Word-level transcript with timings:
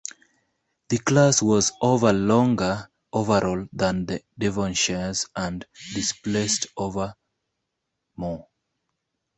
The 0.89 0.97
class 0.97 1.43
was 1.43 1.71
over 1.79 2.11
longer 2.11 2.89
overall 3.13 3.67
than 3.71 4.07
the 4.07 4.23
"Devonshire"s 4.35 5.27
and 5.35 5.63
displaced 5.93 6.65
over 6.75 7.13
more. 8.17 8.47